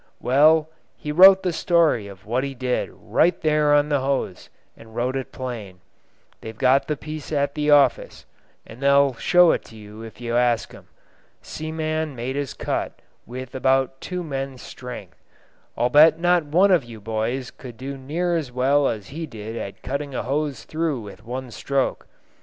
[0.19, 4.95] Well, he wrote the story of what he did right there on the hose, and
[4.95, 5.79] wrote it plain.
[6.41, 8.25] They've got the piece at the office,
[8.65, 10.87] and they'll show it to you if you ask 'em.
[11.43, 12.93] Seaman made his cut
[13.27, 15.21] with about two men's strength;
[15.77, 19.55] I'll bet not one of you boys could do near as well as he did
[19.55, 22.07] at cutting a hose through with one stroke.